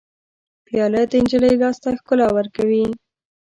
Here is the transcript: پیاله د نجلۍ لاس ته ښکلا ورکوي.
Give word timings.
پیاله 0.65 1.01
د 1.11 1.13
نجلۍ 1.23 1.53
لاس 1.61 1.77
ته 1.83 1.89
ښکلا 1.99 2.27
ورکوي. 2.37 2.85